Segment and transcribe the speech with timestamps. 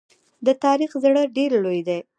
[0.45, 1.99] د تاریخ زړه ډېر لوی دی.